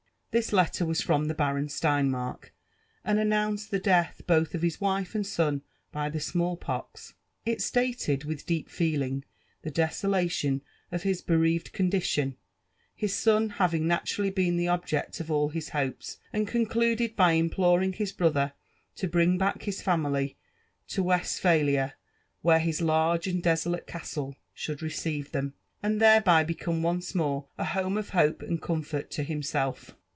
[0.33, 2.53] This letter was from the Baron Steinmark,
[3.03, 8.23] and announced the death both of his wife and son by the smallpox; it stated,
[8.23, 9.25] with deep feeling,
[9.63, 12.37] the desolation of his bereaved condition^
[12.95, 17.33] his son having naturally been the object of all his hopes, and con cluded by
[17.33, 18.53] imploring his brother
[18.95, 20.37] to bring back his family
[20.87, 21.95] to Westpha lia,
[22.41, 27.65] where his lai^e and desolate castle should receive them, and thereby become once more a
[27.65, 29.97] home of hope and comfort to himself.